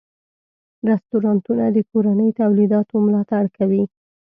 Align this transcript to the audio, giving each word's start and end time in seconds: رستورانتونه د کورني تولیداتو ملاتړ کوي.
رستورانتونه 0.89 1.65
د 1.75 1.77
کورني 1.89 2.29
تولیداتو 2.39 2.95
ملاتړ 3.05 3.43
کوي. 3.57 3.83